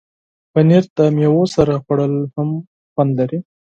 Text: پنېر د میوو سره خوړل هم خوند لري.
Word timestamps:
پنېر 0.53 0.83
د 0.97 0.99
میوو 1.15 1.43
سره 1.55 1.73
خوړل 1.83 2.13
هم 2.35 2.49
خوند 2.93 3.11
لري. 3.19 3.39